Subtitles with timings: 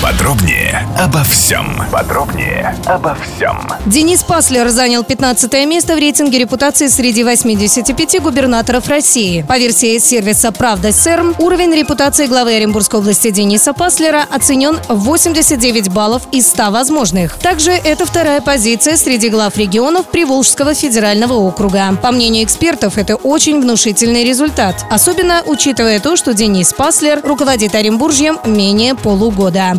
[0.00, 1.82] Подробнее обо всем.
[1.90, 3.58] Подробнее обо всем.
[3.84, 9.44] Денис Паслер занял 15 место в рейтинге репутации среди 85 губернаторов России.
[9.48, 15.88] По версии сервиса «Правда СЕРМ», уровень репутации главы Оренбургской области Дениса Паслера оценен в 89
[15.88, 17.34] баллов из 100 возможных.
[17.34, 21.96] Также это вторая позиция среди глав регионов Приволжского федерального округа.
[22.00, 24.86] По мнению экспертов, это очень внушительный результат.
[24.90, 29.74] Особенно учитывая то, что Денис Паслер руководит Оренбуржьем менее полугода.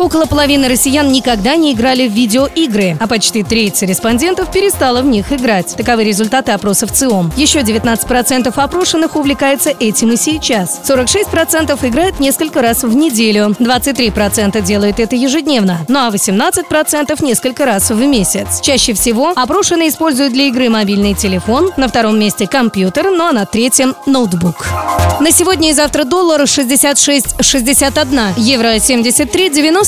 [0.00, 5.30] Около половины россиян никогда не играли в видеоигры, а почти треть респондентов перестала в них
[5.30, 5.76] играть.
[5.76, 7.32] Таковы результаты опросов ЦИОМ.
[7.36, 10.80] Еще 19% опрошенных увлекается этим и сейчас.
[10.88, 17.90] 46% играют несколько раз в неделю, 23% делают это ежедневно, ну а 18% несколько раз
[17.90, 18.62] в месяц.
[18.62, 23.44] Чаще всего опрошенные используют для игры мобильный телефон, на втором месте компьютер, ну а на
[23.44, 24.66] третьем ноутбук.
[25.20, 28.78] На сегодня и завтра доллар 66,61, евро